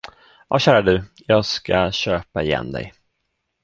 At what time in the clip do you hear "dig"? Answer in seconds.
2.71-2.93